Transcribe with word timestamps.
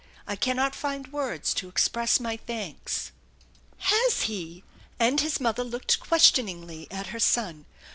I 0.25 0.35
cannot 0.35 0.73
find 0.73 1.13
words 1.13 1.53
to 1.53 1.69
express 1.69 2.19
my 2.19 2.35
thanks."" 2.35 3.11
Has 3.93 4.21
he?" 4.23 4.63
and 4.99 5.21
his 5.21 5.39
mother 5.39 5.63
looked 5.63 5.99
questioningly 5.99 6.87
at 6.89 7.09
her 7.13 7.19
son. 7.19 7.65